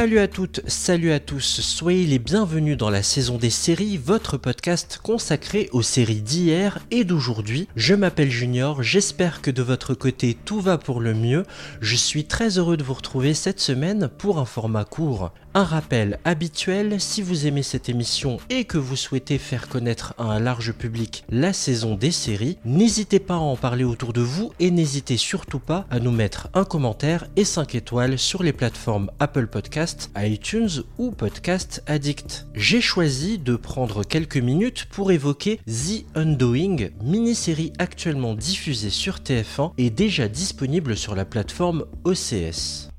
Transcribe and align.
Salut 0.00 0.18
à 0.20 0.28
toutes, 0.28 0.62
salut 0.66 1.12
à 1.12 1.20
tous, 1.20 1.60
soyez 1.60 2.06
les 2.06 2.18
bienvenus 2.18 2.78
dans 2.78 2.88
la 2.88 3.02
saison 3.02 3.36
des 3.36 3.50
séries, 3.50 3.98
votre 3.98 4.38
podcast 4.38 4.98
consacré 5.02 5.68
aux 5.72 5.82
séries 5.82 6.22
d'hier 6.22 6.78
et 6.90 7.04
d'aujourd'hui. 7.04 7.68
Je 7.76 7.94
m'appelle 7.94 8.30
Junior, 8.30 8.82
j'espère 8.82 9.42
que 9.42 9.50
de 9.50 9.60
votre 9.60 9.92
côté 9.92 10.38
tout 10.42 10.58
va 10.58 10.78
pour 10.78 11.00
le 11.00 11.12
mieux. 11.12 11.44
Je 11.82 11.96
suis 11.96 12.24
très 12.24 12.56
heureux 12.56 12.78
de 12.78 12.82
vous 12.82 12.94
retrouver 12.94 13.34
cette 13.34 13.60
semaine 13.60 14.08
pour 14.16 14.38
un 14.38 14.46
format 14.46 14.86
court. 14.86 15.32
Un 15.52 15.64
rappel 15.64 16.20
habituel, 16.24 17.00
si 17.00 17.22
vous 17.22 17.48
aimez 17.48 17.64
cette 17.64 17.88
émission 17.88 18.36
et 18.50 18.64
que 18.64 18.78
vous 18.78 18.94
souhaitez 18.94 19.36
faire 19.36 19.68
connaître 19.68 20.14
à 20.16 20.22
un 20.22 20.38
large 20.38 20.72
public 20.72 21.24
la 21.28 21.52
saison 21.52 21.96
des 21.96 22.12
séries, 22.12 22.58
n'hésitez 22.64 23.18
pas 23.18 23.34
à 23.34 23.38
en 23.38 23.56
parler 23.56 23.82
autour 23.82 24.12
de 24.12 24.20
vous 24.20 24.52
et 24.60 24.70
n'hésitez 24.70 25.16
surtout 25.16 25.58
pas 25.58 25.86
à 25.90 25.98
nous 25.98 26.12
mettre 26.12 26.48
un 26.54 26.64
commentaire 26.64 27.26
et 27.34 27.44
5 27.44 27.74
étoiles 27.74 28.16
sur 28.16 28.44
les 28.44 28.52
plateformes 28.52 29.10
Apple 29.18 29.48
Podcast, 29.48 30.12
iTunes 30.16 30.84
ou 30.98 31.10
Podcast 31.10 31.82
Addict. 31.88 32.46
J'ai 32.54 32.80
choisi 32.80 33.38
de 33.38 33.56
prendre 33.56 34.04
quelques 34.04 34.36
minutes 34.36 34.86
pour 34.92 35.10
évoquer 35.10 35.58
The 35.66 36.04
Undoing, 36.14 36.90
mini-série 37.02 37.72
actuellement 37.78 38.34
diffusée 38.34 38.90
sur 38.90 39.16
TF1 39.16 39.72
et 39.78 39.90
déjà 39.90 40.28
disponible 40.28 40.96
sur 40.96 41.16
la 41.16 41.24
plateforme 41.24 41.86
OCS. 42.04 42.90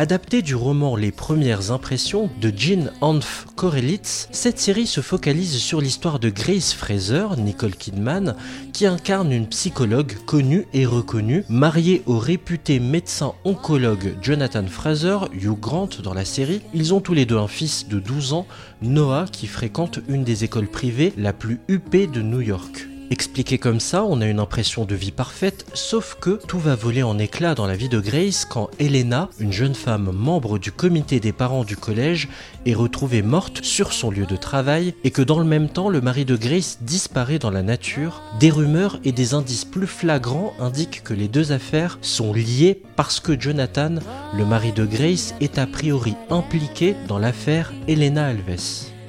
Adaptée 0.00 0.40
du 0.40 0.54
roman 0.54 0.96
Les 0.96 1.12
Premières 1.12 1.72
Impressions 1.72 2.30
de 2.40 2.50
Jean 2.56 2.90
Hanf 3.02 3.44
Korelitz, 3.54 4.28
cette 4.32 4.58
série 4.58 4.86
se 4.86 5.02
focalise 5.02 5.58
sur 5.58 5.82
l'histoire 5.82 6.18
de 6.18 6.30
Grace 6.30 6.72
Fraser, 6.72 7.26
Nicole 7.36 7.76
Kidman, 7.76 8.34
qui 8.72 8.86
incarne 8.86 9.30
une 9.30 9.46
psychologue 9.46 10.14
connue 10.24 10.66
et 10.72 10.86
reconnue, 10.86 11.44
mariée 11.50 12.00
au 12.06 12.16
réputé 12.16 12.80
médecin 12.80 13.34
oncologue 13.44 14.14
Jonathan 14.22 14.66
Fraser, 14.66 15.18
Hugh 15.34 15.60
Grant 15.60 15.90
dans 16.02 16.14
la 16.14 16.24
série. 16.24 16.62
Ils 16.72 16.94
ont 16.94 17.02
tous 17.02 17.12
les 17.12 17.26
deux 17.26 17.36
un 17.36 17.46
fils 17.46 17.86
de 17.86 17.98
12 17.98 18.32
ans, 18.32 18.46
Noah, 18.80 19.26
qui 19.30 19.46
fréquente 19.46 19.98
une 20.08 20.24
des 20.24 20.44
écoles 20.44 20.68
privées 20.68 21.12
la 21.18 21.34
plus 21.34 21.60
huppée 21.68 22.06
de 22.06 22.22
New 22.22 22.40
York. 22.40 22.89
Expliqué 23.10 23.58
comme 23.58 23.80
ça, 23.80 24.04
on 24.04 24.20
a 24.20 24.26
une 24.26 24.38
impression 24.38 24.84
de 24.84 24.94
vie 24.94 25.10
parfaite, 25.10 25.66
sauf 25.74 26.16
que 26.20 26.38
tout 26.46 26.60
va 26.60 26.76
voler 26.76 27.02
en 27.02 27.18
éclats 27.18 27.56
dans 27.56 27.66
la 27.66 27.74
vie 27.74 27.88
de 27.88 27.98
Grace 27.98 28.44
quand 28.44 28.70
Elena, 28.78 29.28
une 29.40 29.52
jeune 29.52 29.74
femme 29.74 30.12
membre 30.12 30.60
du 30.60 30.70
comité 30.70 31.18
des 31.18 31.32
parents 31.32 31.64
du 31.64 31.76
collège, 31.76 32.28
est 32.66 32.74
retrouvée 32.74 33.22
morte 33.22 33.64
sur 33.64 33.92
son 33.92 34.12
lieu 34.12 34.26
de 34.26 34.36
travail 34.36 34.94
et 35.02 35.10
que 35.10 35.22
dans 35.22 35.40
le 35.40 35.44
même 35.44 35.68
temps, 35.68 35.88
le 35.88 36.00
mari 36.00 36.24
de 36.24 36.36
Grace 36.36 36.78
disparaît 36.82 37.40
dans 37.40 37.50
la 37.50 37.62
nature. 37.62 38.22
Des 38.38 38.50
rumeurs 38.50 39.00
et 39.04 39.10
des 39.10 39.34
indices 39.34 39.64
plus 39.64 39.88
flagrants 39.88 40.54
indiquent 40.60 41.02
que 41.02 41.14
les 41.14 41.26
deux 41.26 41.50
affaires 41.50 41.98
sont 42.02 42.32
liées 42.32 42.80
parce 42.94 43.18
que 43.18 43.38
Jonathan, 43.38 43.96
le 44.36 44.46
mari 44.46 44.70
de 44.70 44.86
Grace, 44.86 45.34
est 45.40 45.58
a 45.58 45.66
priori 45.66 46.14
impliqué 46.30 46.94
dans 47.08 47.18
l'affaire 47.18 47.72
Elena 47.88 48.26
Alves. 48.26 48.99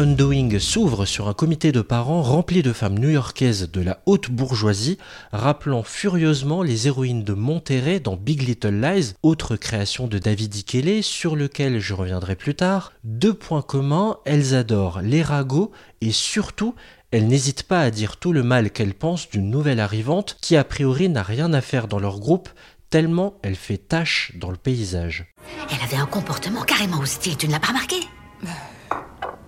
Undoing 0.00 0.60
s'ouvre 0.60 1.06
sur 1.06 1.26
un 1.26 1.34
comité 1.34 1.72
de 1.72 1.80
parents 1.80 2.22
rempli 2.22 2.62
de 2.62 2.72
femmes 2.72 3.00
new-yorkaises 3.00 3.68
de 3.68 3.80
la 3.80 4.00
haute 4.06 4.30
bourgeoisie, 4.30 4.96
rappelant 5.32 5.82
furieusement 5.82 6.62
les 6.62 6.86
héroïnes 6.86 7.24
de 7.24 7.32
Monterey 7.32 7.98
dans 7.98 8.14
Big 8.14 8.42
Little 8.42 8.80
Lies, 8.80 9.14
autre 9.24 9.56
création 9.56 10.06
de 10.06 10.18
David 10.18 10.54
Ikele 10.54 11.02
sur 11.02 11.34
lequel 11.34 11.80
je 11.80 11.94
reviendrai 11.94 12.36
plus 12.36 12.54
tard. 12.54 12.92
Deux 13.02 13.34
points 13.34 13.60
communs, 13.60 14.18
elles 14.24 14.54
adorent 14.54 15.00
les 15.00 15.24
ragots 15.24 15.72
et 16.00 16.12
surtout 16.12 16.76
elles 17.10 17.26
n'hésitent 17.26 17.64
pas 17.64 17.80
à 17.80 17.90
dire 17.90 18.18
tout 18.18 18.32
le 18.32 18.44
mal 18.44 18.70
qu'elles 18.70 18.94
pensent 18.94 19.28
d'une 19.28 19.50
nouvelle 19.50 19.80
arrivante 19.80 20.36
qui 20.40 20.56
a 20.56 20.62
priori 20.62 21.08
n'a 21.08 21.24
rien 21.24 21.52
à 21.52 21.60
faire 21.60 21.88
dans 21.88 21.98
leur 21.98 22.20
groupe 22.20 22.50
tellement 22.88 23.34
elle 23.42 23.56
fait 23.56 23.78
tache 23.78 24.30
dans 24.36 24.52
le 24.52 24.56
paysage. 24.58 25.34
Elle 25.72 25.82
avait 25.82 26.00
un 26.00 26.06
comportement 26.06 26.62
carrément 26.62 27.00
hostile, 27.00 27.36
tu 27.36 27.48
ne 27.48 27.52
l'as 27.52 27.58
pas 27.58 27.68
remarqué? 27.68 27.96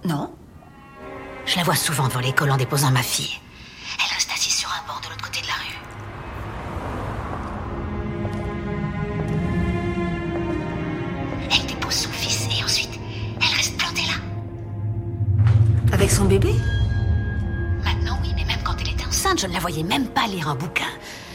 Non 0.05 0.31
Je 1.51 1.57
la 1.57 1.65
vois 1.65 1.75
souvent 1.75 2.07
devant 2.07 2.21
l'école 2.21 2.53
en 2.53 2.57
déposant 2.57 2.93
ma 2.93 3.03
fille. 3.03 3.41
Elle 3.99 4.15
reste 4.15 4.31
assise 4.33 4.55
sur 4.55 4.69
un 4.71 4.87
banc 4.87 5.01
de 5.01 5.09
l'autre 5.09 5.25
côté 5.25 5.41
de 5.43 5.49
la 5.49 5.55
rue. 5.55 5.79
Elle 11.51 11.67
dépose 11.67 11.93
son 11.93 12.11
fils 12.11 12.47
et 12.57 12.63
ensuite, 12.63 13.01
elle 13.41 13.57
reste 13.57 13.77
plantée 13.77 14.03
là. 14.03 14.15
Avec 15.93 16.13
son 16.13 16.27
bébé? 16.27 16.55
Maintenant, 17.83 18.21
oui, 18.23 18.33
mais 18.37 18.45
même 18.45 18.63
quand 18.63 18.77
elle 18.81 18.91
était 18.91 19.05
enceinte, 19.05 19.41
je 19.41 19.49
ne 19.49 19.53
la 19.53 19.59
voyais 19.59 19.83
même 19.83 20.07
pas 20.07 20.29
lire 20.29 20.47
un 20.51 20.55
bouquin. 20.55 20.87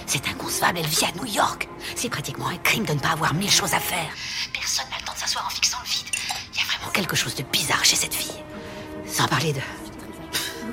C'est 0.05 0.29
inconcevable, 0.29 0.79
elle 0.79 0.87
vit 0.87 1.03
à 1.03 1.11
New 1.17 1.25
York. 1.25 1.67
C'est 1.97 2.07
pratiquement 2.09 2.47
un 2.47 2.57
crime 2.59 2.85
de 2.85 2.93
ne 2.93 2.99
pas 2.99 3.09
avoir 3.09 3.33
mille 3.33 3.51
choses 3.51 3.73
à 3.73 3.81
faire. 3.81 4.07
Personne 4.53 4.85
n'a 4.91 4.97
le 4.97 5.03
temps 5.05 5.11
de 5.13 5.19
s'asseoir 5.19 5.45
en 5.45 5.49
fixant 5.49 5.79
le 5.83 5.89
vide. 5.89 6.07
Il 6.53 6.59
y 6.59 6.61
a 6.61 6.67
vraiment 6.67 6.89
quelque 6.93 7.17
chose 7.17 7.35
de 7.35 7.43
bizarre 7.43 7.83
chez 7.83 7.97
cette 7.97 8.15
fille. 8.15 8.41
Sans 9.05 9.27
parler 9.27 9.51
de. 9.51 9.59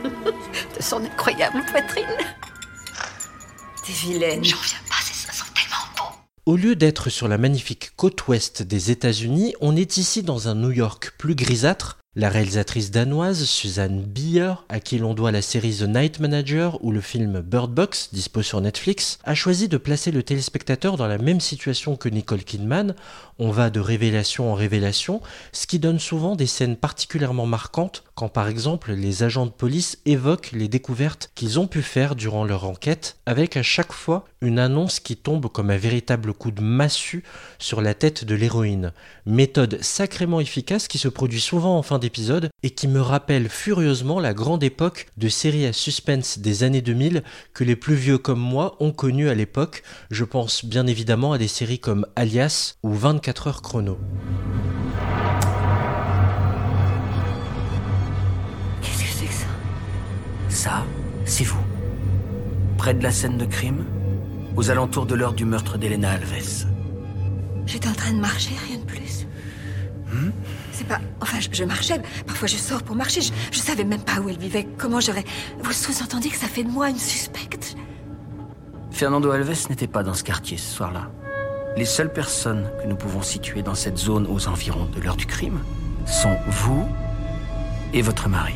De 0.03 0.83
son 0.83 1.05
incroyable 1.05 1.63
poitrine. 1.71 2.05
T'es 3.85 3.93
vilaine. 3.93 4.45
J'en 4.45 4.57
viens 4.57 4.79
pas, 4.89 4.97
ces 5.03 5.15
seins 5.15 5.33
sont 5.33 5.53
tellement 5.55 5.85
beaux. 5.97 6.17
Au 6.47 6.57
lieu 6.57 6.77
d'être 6.77 7.11
sur 7.11 7.29
la 7.29 7.39
magnifique 7.39 7.93
côte 7.97 8.27
ouest 8.29 8.62
des 8.62 8.91
États-Unis, 8.91 9.55
on 9.61 9.77
est 9.77 9.97
ici 9.97 10.23
dans 10.23 10.49
un 10.49 10.55
New 10.55 10.71
York 10.71 11.12
plus 11.19 11.35
grisâtre. 11.35 11.99
La 12.15 12.28
réalisatrice 12.28 12.91
danoise 12.91 13.45
Suzanne 13.45 14.03
Bier, 14.03 14.53
à 14.69 14.81
qui 14.81 14.99
l'on 14.99 15.15
doit 15.15 15.33
la 15.33 15.41
série 15.41 15.77
The 15.78 15.89
Night 15.89 16.21
Manager 16.21 16.77
ou 16.84 16.93
le 16.93 17.00
film 17.00 17.41
Bird 17.41 17.73
Box, 17.73 18.11
dispo 18.12 18.43
sur 18.43 18.61
Netflix, 18.61 19.19
a 19.25 19.34
choisi 19.34 19.67
de 19.67 19.78
placer 19.78 20.11
le 20.11 20.23
téléspectateur 20.23 20.99
dans 20.99 21.06
la 21.06 21.17
même 21.17 21.41
situation 21.41 21.97
que 21.97 22.11
Nicole 22.11 22.45
Kidman. 22.45 22.95
On 23.39 23.50
va 23.50 23.71
de 23.71 23.81
révélation 23.81 24.53
en 24.53 24.55
révélation, 24.55 25.23
ce 25.53 25.67
qui 25.67 25.78
donne 25.78 25.99
souvent 25.99 26.37
des 26.37 26.47
scènes 26.47 26.77
particulièrement 26.77 27.47
marquantes 27.47 28.05
quand 28.15 28.29
par 28.29 28.49
exemple 28.49 28.93
les 28.93 29.23
agents 29.23 29.47
de 29.47 29.50
police 29.50 29.99
évoquent 30.05 30.53
les 30.53 30.69
découvertes 30.69 31.31
qu'ils 31.34 31.59
ont 31.59 31.67
pu 31.67 31.81
faire 31.81 32.15
durant 32.15 32.44
leur 32.44 32.65
enquête, 32.65 33.17
avec 33.25 33.56
à 33.56 33.62
chaque 33.62 33.93
fois 33.93 34.27
une 34.43 34.59
annonce 34.59 35.00
qui 35.00 35.17
tombe 35.17 35.50
comme 35.50 35.71
un 35.71 35.79
véritable 35.79 36.34
coup 36.34 36.50
de 36.50 36.61
massue 36.61 37.25
sur 37.59 37.81
la 37.81 37.94
tête 37.94 38.25
de 38.25 38.34
l'héroïne. 38.34 38.93
Méthode 39.25 39.83
sacrément 39.83 40.41
efficace 40.41 40.88
qui 40.88 40.99
se 40.99 41.09
produit 41.09 41.41
souvent 41.41 41.79
en 41.79 41.82
fin 41.82 41.99
et 42.62 42.70
qui 42.70 42.88
me 42.88 43.00
rappelle 43.00 43.49
furieusement 43.49 44.20
la 44.20 44.34
grande 44.34 44.62
époque 44.62 45.06
de 45.16 45.28
séries 45.28 45.66
à 45.66 45.72
suspense 45.72 46.38
des 46.38 46.62
années 46.64 46.82
2000 46.82 47.22
que 47.54 47.64
les 47.64 47.76
plus 47.76 47.94
vieux 47.94 48.19
comme 48.19 48.40
moi 48.40 48.76
ont 48.81 48.93
connu 48.93 49.28
à 49.28 49.34
l'époque. 49.34 49.82
Je 50.10 50.25
pense 50.25 50.64
bien 50.64 50.87
évidemment 50.87 51.32
à 51.32 51.38
des 51.38 51.49
séries 51.49 51.78
comme 51.78 52.06
Alias 52.16 52.75
ou 52.82 52.93
24 52.93 53.46
heures 53.46 53.62
chrono. 53.62 53.99
Qu'est-ce 58.82 59.02
que 59.04 59.10
c'est 59.10 59.26
que 59.26 59.32
ça? 59.32 59.46
Ça, 60.49 60.87
c'est 61.25 61.44
vous. 61.44 61.64
Près 62.78 62.94
de 62.94 63.02
la 63.02 63.12
scène 63.12 63.38
de 63.38 63.44
crime, 63.44 63.84
aux 64.56 64.70
alentours 64.70 65.06
de 65.06 65.14
l'heure 65.14 65.34
du 65.34 65.44
meurtre 65.44 65.78
d'Elena 65.78 66.12
Alves. 66.12 66.66
J'étais 67.66 67.88
en 67.88 67.94
train 67.94 68.12
de 68.12 68.20
marcher, 68.20 68.54
rien 68.69 68.78
de 68.78 68.84
plus. 68.84 69.26
Enfin, 71.20 71.38
je, 71.40 71.49
je 71.52 71.64
marchais. 71.64 72.00
Parfois, 72.26 72.49
je 72.49 72.56
sors 72.56 72.82
pour 72.82 72.96
marcher. 72.96 73.20
Je, 73.20 73.32
je 73.50 73.58
savais 73.58 73.84
même 73.84 74.02
pas 74.02 74.20
où 74.20 74.29
elle 74.29 74.38
vivait. 74.38 74.67
Comment 74.79 75.00
j'aurais. 75.00 75.25
Vous 75.62 75.73
sous-entendez 75.73 76.29
que 76.29 76.37
ça 76.37 76.46
fait 76.46 76.64
de 76.64 76.70
moi 76.70 76.90
une 76.90 76.99
suspecte? 76.99 77.76
Fernando 78.90 79.31
Alves 79.31 79.69
n'était 79.70 79.87
pas 79.87 80.02
dans 80.02 80.14
ce 80.14 80.23
quartier 80.23 80.58
ce 80.58 80.75
soir-là. 80.76 81.11
Les 81.76 81.87
seules 81.87 82.12
personnes 82.12 82.70
que 82.82 82.87
nous 82.87 82.96
pouvons 82.96 83.23
situer 83.23 83.62
dans 83.62 83.75
cette 83.75 83.96
zone 83.96 84.26
aux 84.26 84.49
environs 84.49 84.84
de 84.84 85.00
l'heure 85.00 85.17
du 85.17 85.26
crime 85.26 85.61
sont 86.06 86.37
vous 86.46 86.87
et 87.94 88.02
votre 88.02 88.28
mari. 88.28 88.55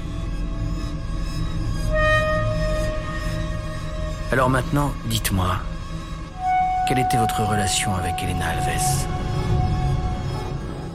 Alors 4.33 4.51
maintenant, 4.51 4.93
dites-moi, 5.07 5.57
quelle 6.89 6.99
était 6.99 7.17
votre 7.17 7.43
relation 7.43 7.95
avec 7.95 8.23
Elena 8.23 8.49
Alves? 8.49 9.07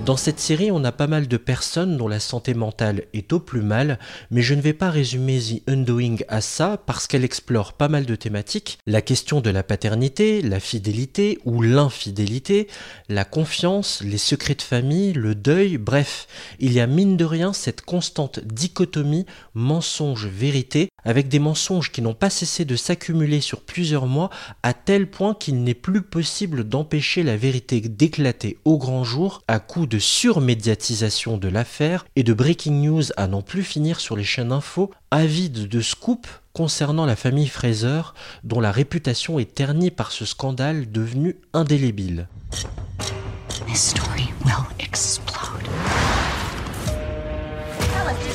Dans 0.05 0.17
cette 0.17 0.39
série, 0.39 0.71
on 0.71 0.83
a 0.83 0.91
pas 0.91 1.05
mal 1.05 1.27
de 1.27 1.37
personnes 1.37 1.95
dont 1.95 2.07
la 2.07 2.19
santé 2.19 2.55
mentale 2.55 3.03
est 3.13 3.31
au 3.33 3.39
plus 3.39 3.61
mal, 3.61 3.99
mais 4.31 4.41
je 4.41 4.55
ne 4.55 4.61
vais 4.61 4.73
pas 4.73 4.89
résumer 4.89 5.39
The 5.39 5.69
Undoing 5.69 6.17
à 6.27 6.41
ça 6.41 6.77
parce 6.83 7.05
qu'elle 7.05 7.23
explore 7.23 7.73
pas 7.73 7.87
mal 7.87 8.05
de 8.05 8.15
thématiques, 8.15 8.79
la 8.87 9.01
question 9.01 9.41
de 9.41 9.51
la 9.51 9.61
paternité, 9.61 10.41
la 10.41 10.59
fidélité 10.59 11.37
ou 11.45 11.61
l'infidélité, 11.61 12.67
la 13.09 13.25
confiance, 13.25 14.01
les 14.03 14.17
secrets 14.17 14.55
de 14.55 14.63
famille, 14.63 15.13
le 15.13 15.35
deuil, 15.35 15.77
bref, 15.77 16.27
il 16.59 16.73
y 16.73 16.79
a 16.79 16.87
mine 16.87 17.15
de 17.15 17.25
rien 17.25 17.53
cette 17.53 17.81
constante 17.81 18.39
dichotomie 18.39 19.27
mensonge-vérité 19.53 20.89
avec 21.05 21.27
des 21.27 21.39
mensonges 21.39 21.91
qui 21.91 22.01
n'ont 22.01 22.13
pas 22.13 22.29
cessé 22.29 22.65
de 22.65 22.75
s'accumuler 22.75 23.41
sur 23.41 23.61
plusieurs 23.61 24.07
mois 24.07 24.29
à 24.63 24.73
tel 24.73 25.09
point 25.09 25.33
qu'il 25.33 25.63
n'est 25.63 25.73
plus 25.73 26.01
possible 26.01 26.63
d'empêcher 26.63 27.23
la 27.23 27.37
vérité 27.37 27.81
d'éclater 27.81 28.57
au 28.65 28.77
grand 28.77 29.03
jour 29.03 29.43
à 29.47 29.59
coup 29.59 29.85
de 29.85 29.99
surmédiatisation 29.99 31.37
de 31.37 31.47
l'affaire 31.47 32.05
et 32.15 32.23
de 32.23 32.33
breaking 32.33 32.81
news 32.81 33.03
à 33.17 33.27
n'en 33.27 33.41
plus 33.41 33.63
finir 33.63 33.99
sur 33.99 34.15
les 34.15 34.23
chaînes 34.23 34.51
info, 34.51 34.91
avides 35.11 35.67
de 35.67 35.81
scoop 35.81 36.27
concernant 36.53 37.05
la 37.05 37.15
famille 37.15 37.47
Fraser, 37.47 38.01
dont 38.43 38.59
la 38.59 38.71
réputation 38.71 39.39
est 39.39 39.55
ternie 39.55 39.91
par 39.91 40.11
ce 40.11 40.25
scandale 40.25 40.91
devenu 40.91 41.37
indélébile. 41.53 42.27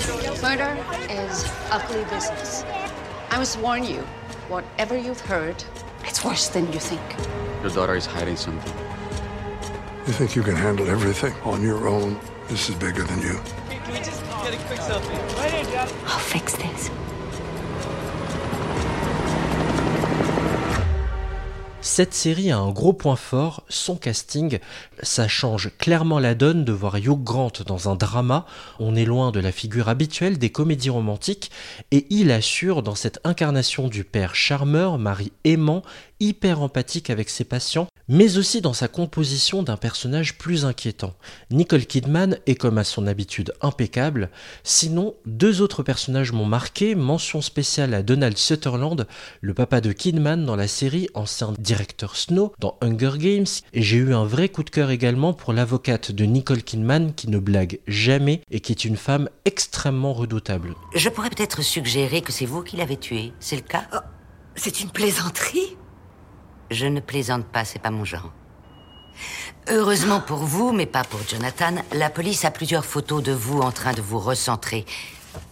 Murder 0.06 0.78
is 1.10 1.44
ugly 1.72 2.04
business. 2.04 2.64
I 3.30 3.38
must 3.38 3.58
warn 3.58 3.82
you, 3.82 4.02
whatever 4.48 4.96
you've 4.96 5.20
heard, 5.20 5.64
it's 6.04 6.24
worse 6.24 6.48
than 6.48 6.72
you 6.72 6.78
think. 6.78 7.02
Your 7.60 7.70
daughter 7.72 7.96
is 7.96 8.06
hiding 8.06 8.36
something. 8.36 8.72
You 10.06 10.12
think 10.12 10.36
you 10.36 10.44
can 10.44 10.54
handle 10.54 10.88
everything 10.88 11.34
on 11.42 11.60
your 11.60 11.88
own? 11.88 12.20
This 12.46 12.68
is 12.68 12.76
bigger 12.76 13.02
than 13.02 13.20
you. 13.20 13.40
Hey, 13.68 13.78
can 13.78 13.92
we 13.92 13.98
just 13.98 14.22
get 14.22 14.54
a 14.54 14.64
quick 14.66 14.78
selfie? 14.78 15.36
Right 15.38 15.54
in, 15.54 15.66
Dad. 15.72 15.92
I'll 16.06 16.20
fix 16.20 16.54
this. 16.56 16.88
Cette 21.96 22.12
série 22.12 22.50
a 22.50 22.58
un 22.58 22.72
gros 22.72 22.92
point 22.92 23.16
fort, 23.16 23.62
son 23.70 23.96
casting. 23.96 24.58
Ça 25.02 25.28
change 25.28 25.70
clairement 25.78 26.18
la 26.18 26.34
donne 26.34 26.62
de 26.62 26.72
voir 26.72 26.96
Hugh 26.96 27.24
Grant 27.24 27.52
dans 27.64 27.88
un 27.88 27.94
drama. 27.94 28.44
On 28.78 28.94
est 28.94 29.06
loin 29.06 29.30
de 29.30 29.40
la 29.40 29.50
figure 29.50 29.88
habituelle 29.88 30.36
des 30.36 30.50
comédies 30.50 30.90
romantiques 30.90 31.50
et 31.92 32.06
il 32.10 32.32
assure 32.32 32.82
dans 32.82 32.94
cette 32.94 33.18
incarnation 33.24 33.88
du 33.88 34.04
père 34.04 34.34
charmeur, 34.34 34.98
mari 34.98 35.32
aimant, 35.44 35.80
hyper 36.20 36.62
empathique 36.62 37.10
avec 37.10 37.28
ses 37.28 37.44
patients, 37.44 37.88
mais 38.08 38.38
aussi 38.38 38.60
dans 38.60 38.72
sa 38.72 38.88
composition 38.88 39.62
d'un 39.62 39.76
personnage 39.76 40.38
plus 40.38 40.64
inquiétant. 40.64 41.14
Nicole 41.50 41.86
Kidman 41.86 42.38
est 42.46 42.54
comme 42.54 42.78
à 42.78 42.84
son 42.84 43.06
habitude 43.06 43.52
impeccable. 43.60 44.30
Sinon, 44.62 45.14
deux 45.26 45.60
autres 45.60 45.82
personnages 45.82 46.32
m'ont 46.32 46.44
marqué. 46.44 46.94
Mention 46.94 47.42
spéciale 47.42 47.94
à 47.94 48.02
Donald 48.02 48.36
Sutherland, 48.38 49.06
le 49.40 49.54
papa 49.54 49.80
de 49.80 49.92
Kidman 49.92 50.44
dans 50.44 50.56
la 50.56 50.68
série 50.68 51.08
Ancien 51.14 51.52
directeur 51.58 52.16
Snow 52.16 52.52
dans 52.58 52.78
Hunger 52.80 53.18
Games. 53.18 53.46
Et 53.72 53.82
j'ai 53.82 53.96
eu 53.96 54.14
un 54.14 54.24
vrai 54.24 54.48
coup 54.48 54.62
de 54.62 54.70
cœur 54.70 54.90
également 54.90 55.32
pour 55.32 55.52
l'avocate 55.52 56.12
de 56.12 56.24
Nicole 56.24 56.62
Kidman 56.62 57.12
qui 57.14 57.28
ne 57.28 57.38
blague 57.38 57.80
jamais 57.86 58.42
et 58.50 58.60
qui 58.60 58.72
est 58.72 58.84
une 58.84 58.96
femme 58.96 59.28
extrêmement 59.44 60.12
redoutable. 60.12 60.74
Je 60.94 61.08
pourrais 61.08 61.30
peut-être 61.30 61.62
suggérer 61.62 62.20
que 62.20 62.32
c'est 62.32 62.46
vous 62.46 62.62
qui 62.62 62.76
l'avez 62.76 62.96
tué. 62.96 63.32
C'est 63.40 63.56
le 63.56 63.62
cas? 63.62 63.84
Oh, 63.92 63.98
c'est 64.54 64.80
une 64.80 64.90
plaisanterie? 64.90 65.76
Je 66.70 66.86
ne 66.86 67.00
plaisante 67.00 67.46
pas, 67.46 67.64
c'est 67.64 67.78
pas 67.78 67.90
mon 67.90 68.04
genre. 68.04 68.32
Heureusement 69.68 70.20
pour 70.20 70.38
vous, 70.38 70.72
mais 70.72 70.86
pas 70.86 71.04
pour 71.04 71.20
Jonathan, 71.26 71.76
la 71.92 72.10
police 72.10 72.44
a 72.44 72.50
plusieurs 72.50 72.84
photos 72.84 73.22
de 73.22 73.32
vous 73.32 73.60
en 73.60 73.72
train 73.72 73.92
de 73.92 74.02
vous 74.02 74.18
recentrer 74.18 74.84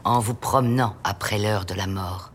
en 0.05 0.19
vous 0.19 0.35
promenant 0.35 0.97
après 1.05 1.39
l'heure 1.39 1.65
de 1.65 1.75
la 1.75 1.87
mort. 1.87 2.33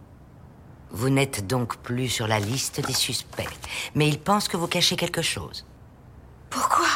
Vous 0.92 1.10
n'êtes 1.10 1.46
donc 1.46 1.78
plus 1.78 2.10
sur 2.10 2.28
la 2.28 2.40
liste 2.40 2.86
des 2.86 2.94
suspects, 2.94 3.48
mais 3.96 4.08
ils 4.08 4.20
pensent 4.20 4.48
que 4.48 4.58
vous 4.58 4.68
cachez 4.68 4.96
quelque 4.96 5.22
chose. 5.22 5.66
Pourquoi? 6.50 6.88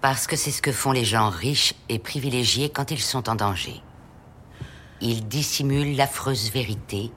Parce 0.00 0.26
que 0.26 0.36
c'est 0.36 0.50
ce 0.50 0.62
que 0.62 0.72
font 0.72 0.92
les 0.92 1.04
gens 1.04 1.28
riches 1.28 1.74
et 1.88 1.98
privilégiés 1.98 2.70
quand 2.70 2.90
ils 2.90 3.00
sont 3.00 3.28
en 3.28 3.34
danger. 3.34 3.82
Ils 5.02 5.28
dissimulent 5.28 5.96
l'affreuse 5.96 6.50
vérité 6.50 7.12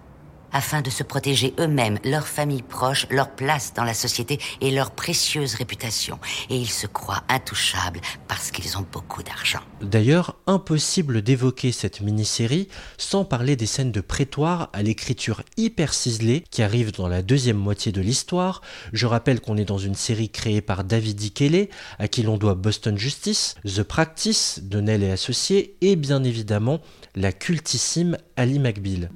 afin 0.53 0.81
de 0.81 0.89
se 0.89 1.03
protéger 1.03 1.53
eux-mêmes, 1.59 1.99
leurs 2.05 2.27
familles 2.27 2.63
proches, 2.63 3.07
leur 3.09 3.31
place 3.31 3.73
dans 3.73 3.83
la 3.83 3.93
société 3.93 4.39
et 4.61 4.71
leur 4.71 4.91
précieuse 4.91 5.55
réputation. 5.55 6.19
Et 6.49 6.55
ils 6.55 6.69
se 6.69 6.87
croient 6.87 7.23
intouchables 7.27 7.99
parce 8.27 8.51
qu'ils 8.51 8.77
ont 8.77 8.85
beaucoup 8.91 9.23
d'argent. 9.23 9.61
D'ailleurs, 9.81 10.37
impossible 10.47 11.21
d'évoquer 11.21 11.71
cette 11.71 12.01
mini-série 12.01 12.67
sans 12.97 13.25
parler 13.25 13.55
des 13.55 13.65
scènes 13.65 13.91
de 13.91 14.01
prétoire 14.01 14.69
à 14.73 14.83
l'écriture 14.83 15.41
hyper 15.57 15.93
ciselée 15.93 16.43
qui 16.49 16.63
arrivent 16.63 16.93
dans 16.93 17.07
la 17.07 17.21
deuxième 17.21 17.57
moitié 17.57 17.91
de 17.91 18.01
l'histoire. 18.01 18.61
Je 18.93 19.05
rappelle 19.05 19.41
qu'on 19.41 19.57
est 19.57 19.65
dans 19.65 19.77
une 19.77 19.95
série 19.95 20.29
créée 20.29 20.61
par 20.61 20.83
David 20.83 21.17
D. 21.17 21.29
Kelly, 21.29 21.69
à 21.99 22.07
qui 22.07 22.23
l'on 22.23 22.37
doit 22.37 22.55
Boston 22.55 22.97
Justice, 22.97 23.55
The 23.65 23.83
Practice 23.83 24.59
de 24.63 24.81
Nell 24.81 25.03
et 25.03 25.11
Associés, 25.11 25.75
et 25.81 25.95
bien 25.95 26.23
évidemment 26.23 26.79
la 27.15 27.31
cultissime 27.31 28.17
Ali 28.35 28.59
McBeal. 28.59 29.09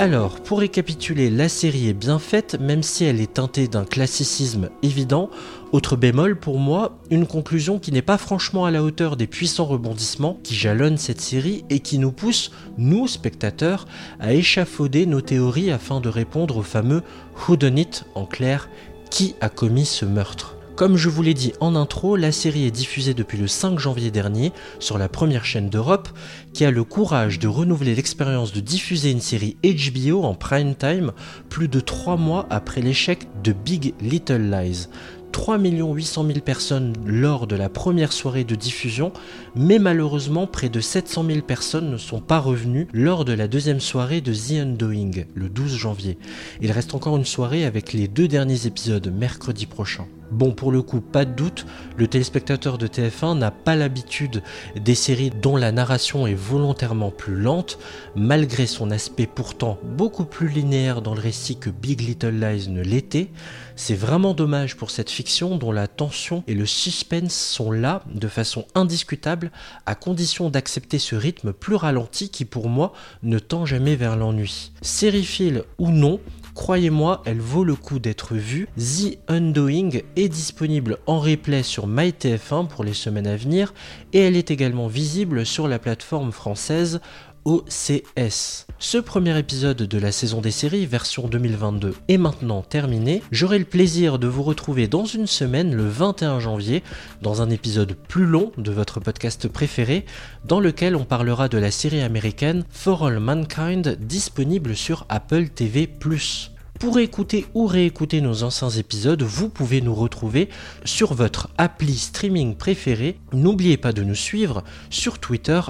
Alors, 0.00 0.40
pour 0.40 0.60
récapituler, 0.60 1.28
la 1.28 1.50
série 1.50 1.88
est 1.88 1.92
bien 1.92 2.18
faite, 2.18 2.58
même 2.58 2.82
si 2.82 3.04
elle 3.04 3.20
est 3.20 3.34
teintée 3.34 3.68
d'un 3.68 3.84
classicisme 3.84 4.70
évident. 4.82 5.28
Autre 5.72 5.94
bémol 5.94 6.40
pour 6.40 6.58
moi, 6.58 6.96
une 7.10 7.26
conclusion 7.26 7.78
qui 7.78 7.92
n'est 7.92 8.00
pas 8.00 8.16
franchement 8.16 8.64
à 8.64 8.70
la 8.70 8.82
hauteur 8.82 9.18
des 9.18 9.26
puissants 9.26 9.66
rebondissements 9.66 10.38
qui 10.42 10.54
jalonnent 10.54 10.96
cette 10.96 11.20
série 11.20 11.66
et 11.68 11.80
qui 11.80 11.98
nous 11.98 12.12
poussent, 12.12 12.50
nous 12.78 13.08
spectateurs, 13.08 13.84
à 14.20 14.32
échafauder 14.32 15.04
nos 15.04 15.20
théories 15.20 15.70
afin 15.70 16.00
de 16.00 16.08
répondre 16.08 16.56
au 16.56 16.62
fameux 16.62 17.02
Who 17.46 17.58
done 17.58 17.76
it? 17.76 18.06
en 18.14 18.24
clair, 18.24 18.70
qui 19.10 19.34
a 19.42 19.50
commis 19.50 19.84
ce 19.84 20.06
meurtre? 20.06 20.56
Comme 20.80 20.96
je 20.96 21.10
vous 21.10 21.20
l'ai 21.20 21.34
dit 21.34 21.52
en 21.60 21.76
intro, 21.76 22.16
la 22.16 22.32
série 22.32 22.64
est 22.64 22.70
diffusée 22.70 23.12
depuis 23.12 23.36
le 23.36 23.48
5 23.48 23.78
janvier 23.78 24.10
dernier 24.10 24.50
sur 24.78 24.96
la 24.96 25.10
première 25.10 25.44
chaîne 25.44 25.68
d'Europe 25.68 26.08
qui 26.54 26.64
a 26.64 26.70
le 26.70 26.84
courage 26.84 27.38
de 27.38 27.48
renouveler 27.48 27.94
l'expérience 27.94 28.54
de 28.54 28.60
diffuser 28.60 29.10
une 29.10 29.20
série 29.20 29.58
HBO 29.62 30.24
en 30.24 30.32
prime 30.32 30.74
time 30.74 31.12
plus 31.50 31.68
de 31.68 31.80
3 31.80 32.16
mois 32.16 32.46
après 32.48 32.80
l'échec 32.80 33.28
de 33.44 33.52
Big 33.52 33.92
Little 34.00 34.50
Lies. 34.50 34.86
3 35.32 35.58
800 35.58 36.24
000 36.26 36.38
personnes 36.40 36.94
lors 37.04 37.46
de 37.46 37.56
la 37.56 37.68
première 37.68 38.14
soirée 38.14 38.44
de 38.44 38.54
diffusion, 38.54 39.12
mais 39.54 39.78
malheureusement 39.78 40.46
près 40.46 40.70
de 40.70 40.80
700 40.80 41.26
000 41.26 41.40
personnes 41.42 41.90
ne 41.90 41.98
sont 41.98 42.22
pas 42.22 42.38
revenues 42.38 42.88
lors 42.94 43.26
de 43.26 43.34
la 43.34 43.48
deuxième 43.48 43.80
soirée 43.80 44.22
de 44.22 44.32
The 44.32 44.62
Undoing, 44.62 45.26
le 45.34 45.50
12 45.50 45.76
janvier. 45.76 46.16
Il 46.62 46.72
reste 46.72 46.94
encore 46.94 47.18
une 47.18 47.26
soirée 47.26 47.66
avec 47.66 47.92
les 47.92 48.08
deux 48.08 48.28
derniers 48.28 48.66
épisodes 48.66 49.12
mercredi 49.14 49.66
prochain. 49.66 50.06
Bon, 50.30 50.52
pour 50.52 50.70
le 50.70 50.80
coup, 50.80 51.00
pas 51.00 51.24
de 51.24 51.32
doute, 51.32 51.66
le 51.96 52.06
téléspectateur 52.06 52.78
de 52.78 52.86
TF1 52.86 53.36
n'a 53.36 53.50
pas 53.50 53.74
l'habitude 53.74 54.42
des 54.76 54.94
séries 54.94 55.30
dont 55.30 55.56
la 55.56 55.72
narration 55.72 56.26
est 56.26 56.34
volontairement 56.34 57.10
plus 57.10 57.34
lente, 57.34 57.78
malgré 58.14 58.66
son 58.66 58.92
aspect 58.92 59.26
pourtant 59.26 59.78
beaucoup 59.82 60.24
plus 60.24 60.48
linéaire 60.48 61.02
dans 61.02 61.14
le 61.14 61.20
récit 61.20 61.58
que 61.58 61.70
Big 61.70 62.00
Little 62.00 62.38
Lies 62.38 62.68
ne 62.68 62.82
l'était. 62.82 63.30
C'est 63.74 63.94
vraiment 63.94 64.34
dommage 64.34 64.76
pour 64.76 64.90
cette 64.90 65.10
fiction 65.10 65.56
dont 65.56 65.72
la 65.72 65.88
tension 65.88 66.44
et 66.46 66.54
le 66.54 66.66
suspense 66.66 67.34
sont 67.34 67.72
là 67.72 68.02
de 68.14 68.28
façon 68.28 68.66
indiscutable, 68.74 69.50
à 69.86 69.94
condition 69.94 70.50
d'accepter 70.50 70.98
ce 70.98 71.16
rythme 71.16 71.52
plus 71.52 71.74
ralenti 71.74 72.28
qui 72.28 72.44
pour 72.44 72.68
moi 72.68 72.92
ne 73.22 73.38
tend 73.38 73.66
jamais 73.66 73.96
vers 73.96 74.16
l'ennui. 74.16 74.72
Sériephile 74.82 75.64
ou 75.78 75.90
non, 75.90 76.20
Croyez-moi, 76.54 77.22
elle 77.24 77.40
vaut 77.40 77.64
le 77.64 77.74
coup 77.74 77.98
d'être 77.98 78.34
vue. 78.34 78.68
The 78.76 79.18
Undoing 79.28 80.00
est 80.16 80.28
disponible 80.28 80.98
en 81.06 81.20
replay 81.20 81.62
sur 81.62 81.88
MyTF1 81.88 82.66
pour 82.66 82.84
les 82.84 82.94
semaines 82.94 83.26
à 83.26 83.36
venir 83.36 83.72
et 84.12 84.20
elle 84.20 84.36
est 84.36 84.50
également 84.50 84.88
visible 84.88 85.46
sur 85.46 85.68
la 85.68 85.78
plateforme 85.78 86.32
française 86.32 87.00
OCS. 87.44 88.66
Ce 88.78 88.98
premier 88.98 89.38
épisode 89.38 89.78
de 89.78 89.98
la 89.98 90.12
saison 90.12 90.40
des 90.40 90.50
séries, 90.50 90.86
version 90.86 91.28
2022, 91.28 91.94
est 92.08 92.16
maintenant 92.18 92.62
terminé. 92.62 93.22
J'aurai 93.30 93.58
le 93.58 93.64
plaisir 93.64 94.18
de 94.18 94.26
vous 94.26 94.42
retrouver 94.42 94.88
dans 94.88 95.04
une 95.04 95.26
semaine, 95.26 95.74
le 95.74 95.88
21 95.88 96.40
janvier, 96.40 96.82
dans 97.22 97.42
un 97.42 97.50
épisode 97.50 97.94
plus 97.94 98.26
long 98.26 98.52
de 98.56 98.70
votre 98.70 99.00
podcast 99.00 99.48
préféré, 99.48 100.04
dans 100.44 100.60
lequel 100.60 100.96
on 100.96 101.04
parlera 101.04 101.48
de 101.48 101.58
la 101.58 101.70
série 101.70 102.02
américaine 102.02 102.64
For 102.70 103.06
All 103.06 103.20
Mankind, 103.20 103.98
disponible 104.00 104.76
sur 104.76 105.06
Apple 105.08 105.48
TV⁇ 105.48 105.86
pour 106.80 106.98
écouter 106.98 107.46
ou 107.54 107.66
réécouter 107.66 108.22
nos 108.22 108.42
anciens 108.42 108.70
épisodes, 108.70 109.22
vous 109.22 109.50
pouvez 109.50 109.82
nous 109.82 109.94
retrouver 109.94 110.48
sur 110.86 111.12
votre 111.12 111.50
appli 111.58 111.94
streaming 111.94 112.56
préféré. 112.56 113.18
N'oubliez 113.34 113.76
pas 113.76 113.92
de 113.92 114.02
nous 114.02 114.14
suivre 114.14 114.64
sur 114.88 115.18
Twitter 115.18 115.60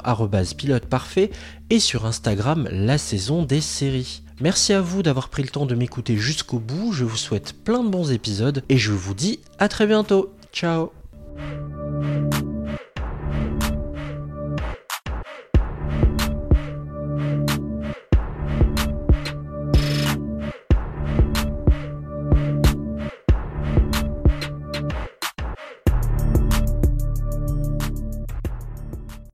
pilote 0.56 0.86
parfait 0.86 1.30
et 1.68 1.80
sur 1.80 2.06
Instagram 2.06 2.68
la 2.70 2.96
saison 2.96 3.42
des 3.42 3.60
séries. 3.60 4.22
Merci 4.40 4.72
à 4.72 4.80
vous 4.80 5.02
d'avoir 5.02 5.28
pris 5.28 5.42
le 5.42 5.48
temps 5.48 5.66
de 5.66 5.74
m'écouter 5.74 6.16
jusqu'au 6.16 6.60
bout, 6.60 6.92
je 6.92 7.04
vous 7.04 7.16
souhaite 7.16 7.54
plein 7.64 7.82
de 7.82 7.90
bons 7.90 8.12
épisodes 8.12 8.62
et 8.68 8.78
je 8.78 8.92
vous 8.92 9.14
dis 9.14 9.40
à 9.58 9.68
très 9.68 9.88
bientôt. 9.88 10.32
Ciao 10.52 10.92